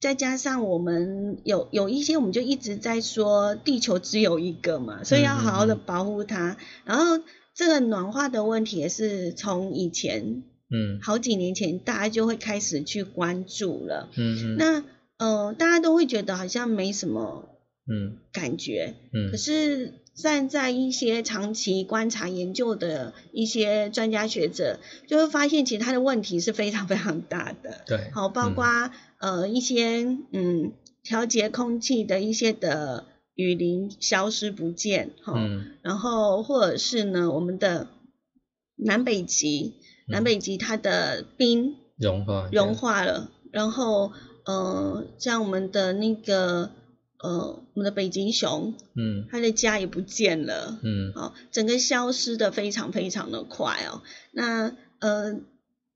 [0.00, 6.56] 再加上我们有有一些我们就一直在说地球只有一个嘛，所以要好好的保护它。
[6.86, 7.22] 然后
[7.58, 14.08] 这个暖化的问题也是从以前嗯好几年前大家就会开始去关注了。
[14.16, 14.84] 嗯嗯那
[15.18, 17.48] 呃，大家都会觉得好像没什么
[17.90, 24.78] 嗯感觉，嗯可是站在一些长期观察研究的一些专家学者，
[25.08, 27.82] 就会发现其实它的问题是非常非常大的。
[27.86, 28.64] 对，好，包括、
[29.18, 33.06] 呃一些嗯调节空气的一些的
[33.38, 35.76] 雨林消失不见，哈、嗯。
[35.82, 37.86] 然后或者是呢我们的
[38.74, 39.74] 南北极，
[40.08, 44.10] 嗯南北极它的冰融化融化了，然后
[44.44, 46.70] 呃，像我们的那个
[47.22, 49.28] 呃，我们的北极熊，嗯。
[49.30, 51.12] 它的家也不见了，嗯。
[51.14, 54.02] 好、整个消失的非常非常的快哦。
[54.32, 55.36] 那呃，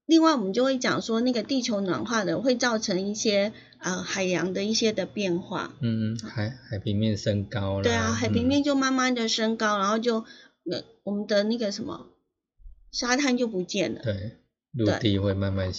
[0.07, 10.24] 另外我们就会讲说，那个地球暖化的会造成一些呃海洋的一些的变化，嗯，海海平面升高了，对啊，海平嗯面就慢慢的升高，然后就
[10.70, 12.09] 呃我们的那个什么
[12.90, 14.00] 沙滩就不见了。
[14.03, 14.32] 对
[14.72, 15.72] 陆地会慢慢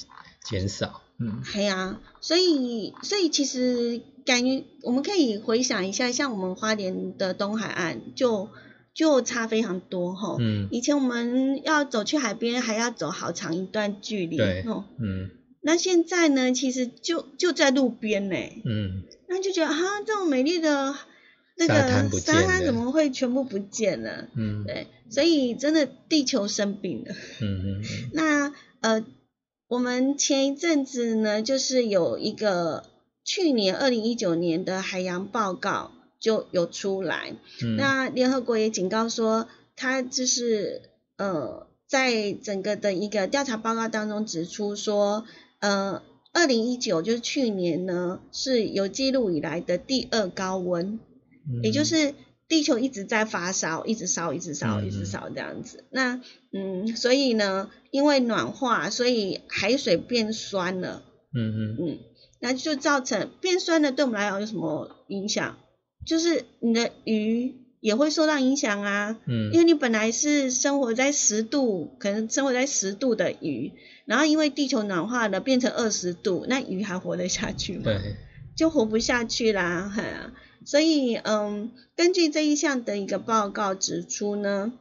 [0.44, 1.42] 减少，嗯。
[1.54, 8.50] 对啊、所以所以其实感觉我们可以回想一下，像我们花莲的东海岸就
[8.94, 10.38] 就差非常多哈。
[10.40, 14.38] 嗯以前我们要走去海边，还要走好长一段距离。
[14.38, 15.30] 对哦，嗯
[15.62, 18.36] 那现在呢，其实就就在路边呢，
[18.66, 20.94] 嗯那就觉得哈，这种美丽的
[21.58, 21.74] 那个
[22.20, 24.28] 沙滩怎么会全部不见了？
[24.36, 27.16] 嗯对，所以真的地球生病了。
[27.42, 27.82] 嗯嗯
[28.14, 29.06] 那呃，
[29.70, 32.84] 我们前一阵子呢，就是有一个
[33.24, 35.93] 去年二零一九年的海洋报告
[36.24, 45.26] 就有出来，嗯，那联合国也警告说，它就是呃，在整个的一个调查报告当中指出说，
[45.60, 46.02] 呃，
[46.32, 50.98] 二零一九就是去年呢是有记录以来的第二高温，
[51.62, 52.16] 也就嗯是
[52.48, 54.88] 地球一直在发烧，一直烧，一直烧，嗯。
[54.88, 55.84] 一直烧这样子。
[55.90, 56.22] 那
[56.54, 61.04] 嗯，所以呢，因为暖化，所以海水变酸了，
[61.36, 61.78] 嗯嗯。
[61.82, 62.00] 嗯，
[62.40, 65.58] 那就造成变酸了，对我们来讲有什么影响？
[66.06, 73.72] 就是你的鱼也会受到影响啊，因嗯为你本来是生活在十度，可能生活在十度的鱼，
[74.06, 77.84] 然后因为地球暖化了，变成二十度，那鱼还活得下去吗？
[77.84, 78.16] 对，
[78.56, 80.34] 就活不下去啦，哈啊。
[80.66, 84.72] 所以嗯，根据这一项的一个报告指出呢，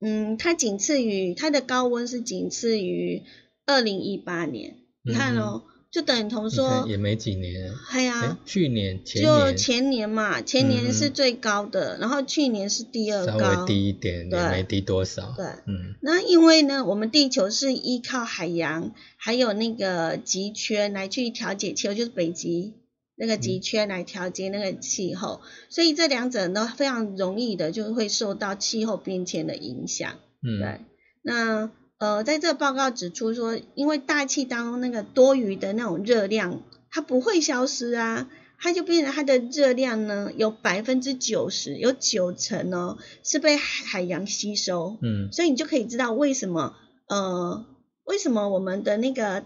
[0.00, 3.22] 嗯，它仅次于它的高温是仅次于
[3.66, 5.64] 二零一八年，你看哦，
[5.94, 14.40] 就等同你说，也没几年，哎呀、哎，去年前就年前年嘛，前年是嗯最高的，然后去年是第二稍高，微低一点，对。
[14.40, 15.32] 也没低多少。
[15.36, 15.46] 对。
[15.68, 15.94] 嗯。
[16.02, 22.74] 那因为呢，我们地球是依靠海洋还有那个极圈来去调节气候，就是北极
[23.14, 30.12] 那个嗯极圈来调节那个气候，所以这两者呢非常容易的就会受到气候变迁的影响。
[30.42, 30.80] 嗯，对，
[31.22, 38.28] 那呃，在这个报告指出说，因为大气当中那个多余的那种热量，它不会消失啊，
[38.58, 44.98] 它就变成它的热量呢有百分之九十，有九成哦是被海海洋吸收。
[45.02, 46.74] 嗯所以你就可以知道为什么
[47.08, 47.64] 呃
[48.04, 49.44] 为什么我们的那个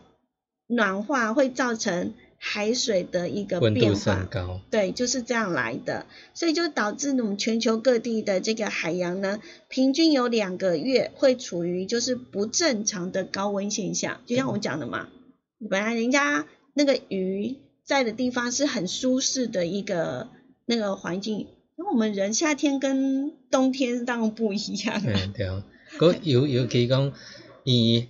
[0.66, 4.28] 暖化会造成海水的一个变化
[4.70, 14.20] 对，就是这样来的，所以就导致我们全球各地的这个海洋呢，平均有两个月会处于就是不正常的高温现象。
[14.24, 15.08] 就像我讲的嘛，
[15.68, 20.28] 本来人家那个鱼在的地方是很舒适的一个
[20.64, 25.02] 那个环境，那我们人夏天跟冬天当然不一样啊。
[25.04, 25.64] 嗯对啊。
[25.98, 27.12] 佮尤尤其讲，
[27.64, 28.06] 伊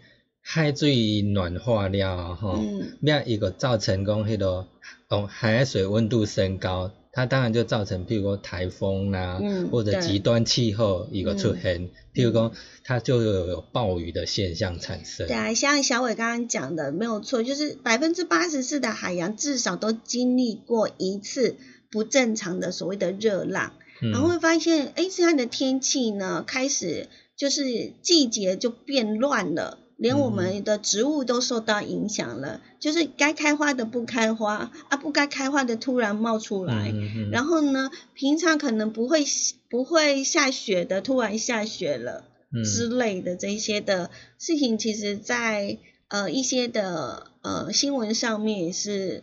[0.50, 4.66] 海水暖化了吼，嗯那伊个造成讲迄个
[5.08, 12.50] 哦海水温度升高，它当然就造成譬如说台风啦、嗯或者极端气候一个出嗯现，譬如讲
[12.82, 15.36] 它就有有暴雨的现象产生对。
[15.36, 21.56] 啊，像小伟刚刚讲的没有错，就是百分之八十四的海洋至少都经历过一次
[21.90, 29.80] 不正常的所谓的热浪，嗯然后会发现，哎，现在的天气呢开始就是季节就变乱了。
[29.98, 39.24] 连我们的植物都受到影响了，就是该开花的不开花啊，不该开花的突然冒出来，嗯嗯然后呢，平常可能不会
[39.68, 42.24] 不会下雪的，突然下雪了。
[42.50, 45.76] 嗯之类的这一些的事情，其实在
[46.08, 49.22] 呃一些的呃新闻上面也是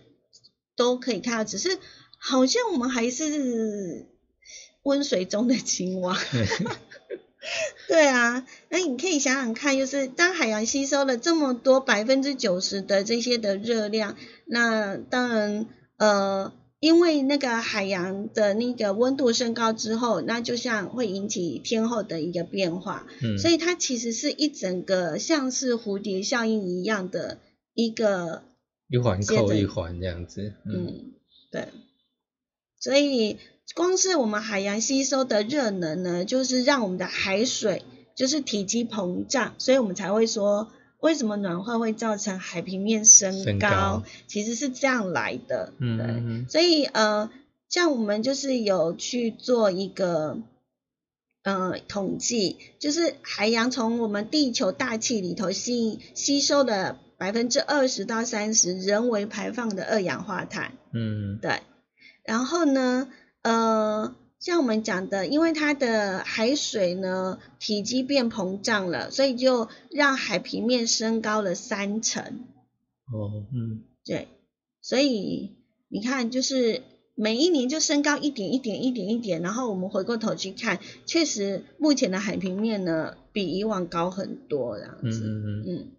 [0.75, 1.79] 都可以看到，只是
[2.19, 4.05] 好像我们还是
[4.83, 6.15] 温水中的青蛙。
[7.87, 14.15] 对啊，那你可以想想看，就是当海洋吸收了这么多百分之九十的这些的热量，
[14.45, 15.67] 那当然
[15.97, 27.39] 呃，因为那个海洋的那个温度升高之后，那就像会引起天候的一个变化，嗯所以它其实是一整个像是蝴蝶效应一样的
[27.73, 28.43] 一个
[28.89, 30.53] 一环扣一环这样子。
[30.65, 31.13] 嗯嗯，
[31.51, 31.67] 对，
[32.79, 33.37] 所以
[33.73, 37.83] 光是我们海洋吸收的热能呢，就是让我们的海水
[38.15, 45.73] 就是体积膨胀，所以我们才会说为什么暖化会造成海平面升升高其实是这样来的。
[45.79, 47.29] 嗯对，嗯所以呃，
[47.69, 50.37] 像我们就是有去做一个。
[51.43, 61.61] 呃，统计就是海洋从我们地球大气里头吸吸收的百分之二十到三十人为排放的二氧化碳，嗯对。
[62.23, 63.07] 然后呢，
[63.45, 72.23] 呃，像我们讲的，因为它的海水呢体积变膨胀了，所以就让海平面升高了三成。
[73.13, 74.27] 哦嗯对，
[74.81, 75.57] 所以
[75.89, 76.81] 你看，就是
[77.13, 85.19] 每一年就升高一点一点一点一点，然后我们回过头去看，确实目前的海平面呢比以往高很多，这样子。
[85.19, 85.91] 嗯嗯嗯嗯，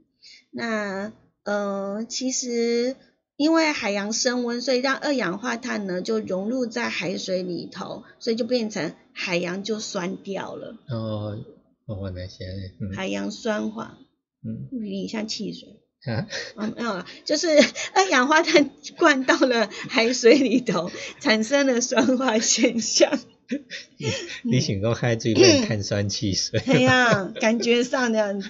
[0.50, 1.12] 那
[1.44, 2.96] 呃，其实
[3.36, 11.36] 因为海洋升温，所以让二氧化碳呢就融入在海水里头，所以就变成海洋就酸掉了，哦
[11.86, 12.44] 哦我来写
[12.80, 13.98] 嗯海洋酸化，
[14.44, 15.68] 嗯有点像汽水。
[16.06, 17.48] 啊啊，没有了，就是
[17.94, 20.88] 二氧化碳灌到了海水里头，
[21.20, 23.18] 产生了酸化现象。
[24.44, 26.60] 你想讲海水变碳酸汽水？
[26.64, 28.48] 对呀、感觉上这样子，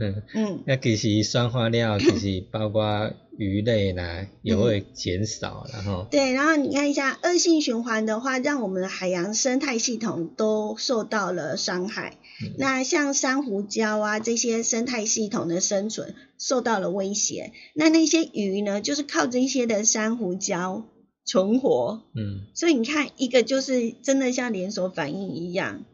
[0.00, 6.32] 嗯，嗯，那其实酸化料其实包括鱼类呢也会减少，然后对。
[6.32, 12.16] 然后你看一下恶性循环的话，让我们的海洋生态系统都受到了伤害。
[12.42, 17.52] 嗯那像珊瑚礁啊这些生态系统的生存受到了威胁。
[17.74, 20.82] 那那些鱼呢，就是靠这些的珊瑚礁
[21.24, 22.02] 存活。
[22.14, 25.84] 嗯所以你看，一个就是真的像连锁反应一样的。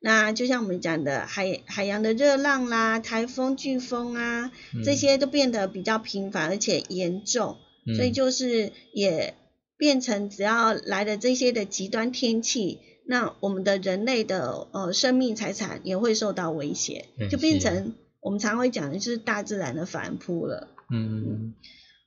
[0.00, 9.34] 那就像我们讲的海海洋的热浪啦、台风、飓风啊，嗯这些都变得比较频繁而且严重，嗯所以就是也
[9.76, 20.68] 变成只要来了这些的极端天气，那我们的人类的呃生命财产也会受到威胁，嗯就变成我们常会讲的就是大自然的反扑了。
[20.90, 21.54] 嗯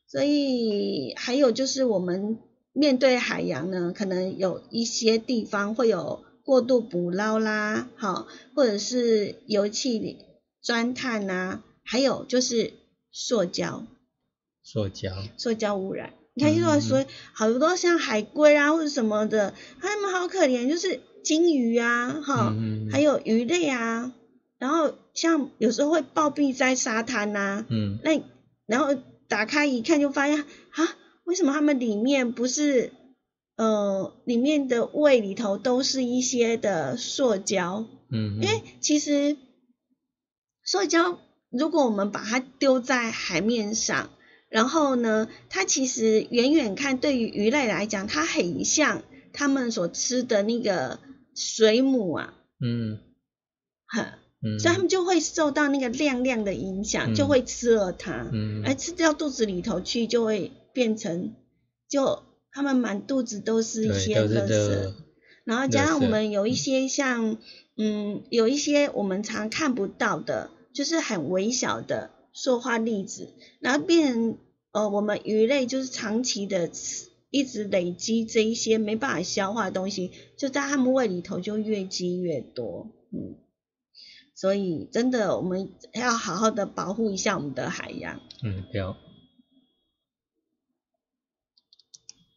[0.08, 2.38] 所以还有就是我们
[2.74, 10.18] 面对海洋呢，可能有一些地方会有过度捕捞啦，好，或者是油气、
[10.62, 12.74] 钻探呐、还有就是
[13.10, 13.88] 塑胶。
[14.62, 16.12] 塑胶，塑胶污染。
[16.34, 24.12] 你看，现在说所以好多像海龟啊或者什么的，它们好可怜，就是金鱼啊，哈，嗯还有鱼类啊，
[24.58, 28.22] 然后像有时候会暴毙在沙滩呐、嗯那
[28.66, 28.94] 然后
[29.30, 32.92] 打开一看就发现啊，为什么它们里面不是
[33.62, 37.86] 呃里面的胃里头都是一些的塑胶？
[38.10, 39.38] 嗯，因为其实
[40.64, 41.20] 塑胶，
[41.52, 44.10] 如果我们把它丢在海面上，
[44.50, 51.00] 然后呢，它其实远远看对于鱼类来讲，它很像它们所吃的那个
[51.36, 52.98] 水母啊，嗯。
[53.86, 57.16] 哈，嗯，所以他们就会受到那个亮亮的影响，嗯。
[57.16, 58.64] 就会吃了它，嗯。
[58.66, 61.36] 而吃到肚子里头去，就会变成
[61.88, 64.94] 就它们满肚子都是一些垃圾。
[65.44, 67.38] 然后加上我们有一些像，
[67.76, 73.30] 嗯，有一些我们常看不到的，就是很微小的塑化粒子，
[73.60, 74.38] 然后变成
[74.72, 83.36] 呃我们鱼类就是长期的吃一直累积这一些没办法消化的东西，就在他们胃里头就越积越多，嗯，
[84.36, 88.20] 所以真的我们要好好的保护一下我们的海洋。
[88.44, 88.64] 嗯，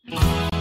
[0.07, 0.54] 对。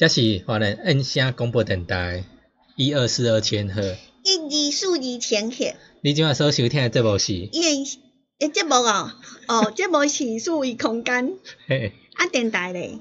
[0.00, 2.24] 这是华人恩声广播电台
[2.74, 3.82] 一二四二千赫。
[4.24, 5.74] 一二四二千赫。
[6.00, 7.34] 你今晚所收听的节目是？
[7.34, 7.84] 演
[8.38, 9.12] 诶节目哦，
[9.46, 11.34] 哦， 节目是属于空间。
[11.66, 11.92] 嘿。
[12.14, 12.98] 啊，电台咧。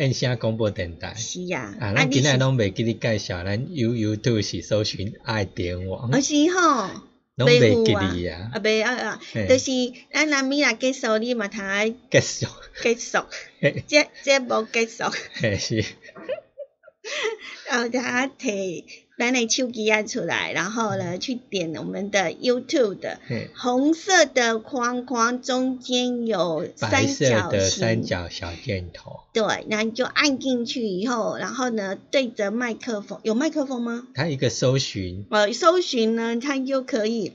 [0.00, 1.14] 摁声广播电台。
[1.14, 1.72] 是啊。
[1.78, 6.10] 啊，咱今日拢未记你介绍，咱 YouTube 是搜寻爱点网。
[6.10, 6.90] 啊是吼。
[7.36, 8.50] 拢未记哩啊。
[8.52, 9.70] 啊未啊啊，就是
[10.12, 12.46] 咱南米啊结束，你嘛通爱结束。
[12.82, 13.24] 结束。
[13.86, 15.04] 节节目结束。
[15.34, 15.84] 嘿是。
[17.68, 18.84] 然后他摕
[19.20, 23.20] 咱的手机啊出来，然后呢去点我们的 YouTube 的
[23.54, 29.20] 红色的框框，中间有三角形三角小箭头。
[29.34, 34.08] 对，那你就按进去以后，然后呢对着麦克风，有麦克风吗？
[34.14, 35.26] 它一个搜寻。
[35.30, 37.34] 呃，搜寻呢，它就可以，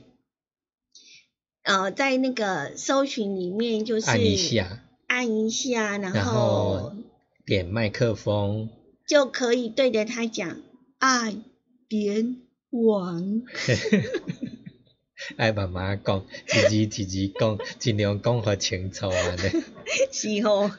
[1.62, 6.92] 呃，在那个搜寻里面就是按一下，按一下，然后
[7.44, 8.70] 点麦克风。
[9.06, 10.56] 就可以对着它讲
[10.98, 11.36] 爱
[11.88, 12.36] 点
[12.70, 13.42] 网，
[15.36, 19.40] 爱慢慢讲，一字一字讲，尽量讲互清楚安尼。
[20.12, 20.70] 是吼，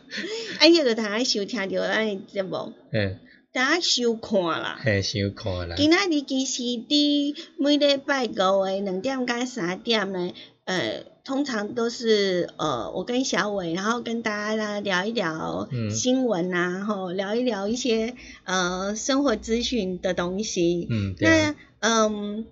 [0.60, 3.20] 哎，要着大家收听着咱诶节目，嗯，
[3.52, 5.76] 大家收看啦，嘿，收看啦。
[5.76, 10.34] 今仔日其实伫每礼拜五诶两点到三点咧，
[10.66, 11.04] 呃。
[11.28, 18.16] 通常都是呃，我跟小伟，然后跟大家来聊一聊新闻啊，然后聊一聊一些
[18.46, 20.88] 呃生活资讯的东西。
[20.90, 22.46] 嗯，那嗯，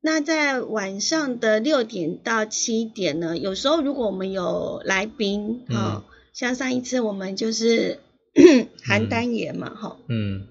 [0.00, 8.00] 那在晚上的六点到七点呢，有时候如果我们有来宾，哈，像上一次我们就是
[8.88, 10.46] 邯郸爷嘛，哈，嗯。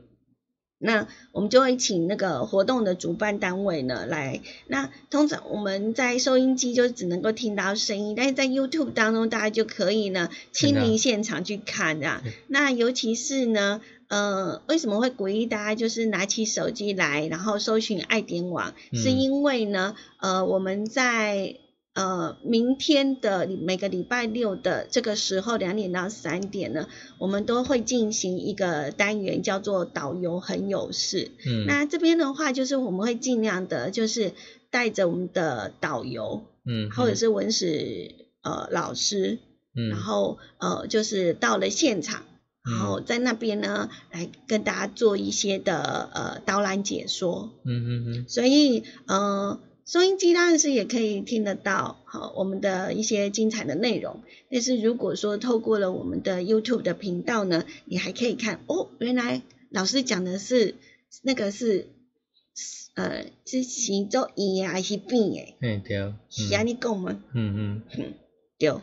[0.84, 4.42] 那我们就会请那个活动的主办单位呢来。
[4.68, 12.22] 那通常我们在收音机就只能够听到声音，但是在 YouTube 当中，大家就可以呢亲临现场去看啊。
[12.48, 18.74] 那尤其是呢，呃，为什么会鼓励大家就是拿起手机来，然后搜寻爱点网？
[18.94, 21.56] 是因为呢，呃，我们在。
[21.94, 26.88] 呃，明天的每个礼拜六的这个时候，两点到三点呢，
[27.20, 31.30] 我们都会进行一个单元，叫做导游很有事。
[31.46, 34.34] 嗯，那这边的话，就是我们会尽量的，就是
[34.72, 39.38] 带着我们的导游，嗯，或者是文史呃老师，
[39.76, 42.24] 嗯，然后呃，就是到了现场，
[42.66, 47.52] 然后在那边呢，来跟大家做一些的呃导览解说。
[47.66, 48.26] 嗯嗯嗯。
[48.28, 49.60] 所以呃。
[49.86, 54.22] 收音机当然是也可以听得到，好我们的一些精彩的内容。
[54.50, 60.76] 但是如果说透过了我们的 YouTube 的频道呢，你还可以看哦，原来老师讲的是
[61.22, 61.90] 那个是
[62.96, 65.56] 呃是行走音还是病诶？
[65.60, 66.14] 嗯对。
[66.30, 67.20] 是安尼讲吗？
[67.34, 68.14] 嗯嗯嗯
[68.58, 68.74] 对。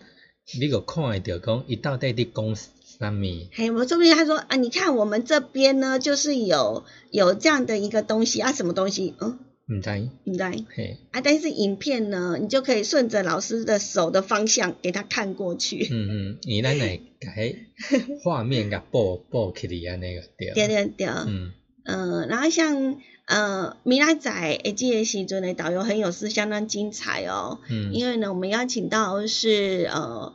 [0.61, 3.49] 你个看会到讲，伊到底伫讲啥物？
[3.53, 9.15] 嘿，我这边他说啊，你看我们这边呢，就是有有这样的一个东西啊，什么东西？
[9.19, 9.39] 嗯。
[9.71, 9.91] 唔知，
[10.25, 15.87] 唔知，嘿，啊，但是影片呢，你就可以顺着老师的手的方向给他看过去。
[15.93, 17.55] 嗯嗯，伊咱来改
[18.25, 20.51] 画面甲播播起嚟啊，那个对。
[20.55, 21.07] 对对对。
[21.07, 21.53] 嗯。
[21.85, 27.61] 呃，然后像呃米拉仔诶，这个时阵的导游很有事，相当精彩哦。
[27.71, 27.93] 嗯。
[27.93, 30.35] 因为呢，我们邀请到是呃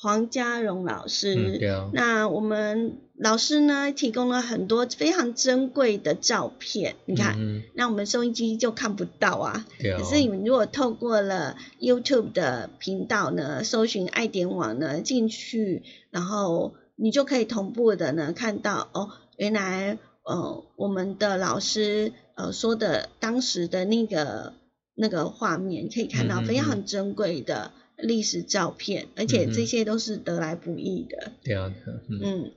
[0.00, 1.34] 黄家荣老师。
[1.34, 1.70] 嗯，对。
[1.92, 2.98] 那我们。
[3.22, 9.64] 老师呢提供了很多非常珍贵的照片，你看，那我们收音机就看不到啊。
[9.78, 24.52] 可是你们如果透过了 YouTube 的频道呢，搜寻爱点网呢进去，然后你就可以同步的呢看到哦，原来呃我们的老师呃说的当时的那个
[24.96, 31.30] 那个画面，可以看到非常珍贵的历史照片，而且这些都是得来不易的。
[31.44, 31.72] 对啊，
[32.20, 32.50] 嗯。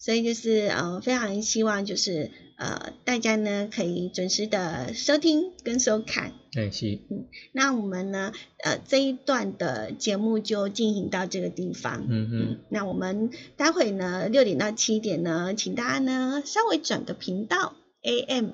[0.00, 6.32] 所以就是呃，非常希望就是呃，大家呢可以准时的收听跟收看。
[6.52, 6.98] 对，是。
[7.10, 8.32] 嗯，那我们呢
[8.64, 12.06] 呃这一段的节目就进行到这个地方。
[12.08, 12.58] 嗯嗯。
[12.70, 18.52] 那我们待会呢六点到七点呢，请大家呢稍微转个频道，AM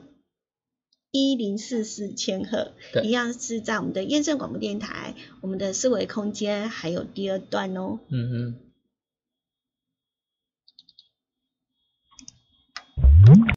[1.13, 2.73] 一零四四千赫，
[3.05, 8.01] 一样是在我们的燕盛广播电台，我们的思维空间还有第二段哦。
[8.11, 8.55] 嗯嗯。
[13.27, 13.56] Mm-hmm.